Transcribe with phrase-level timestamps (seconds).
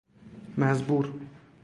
[0.57, 1.19] مزبور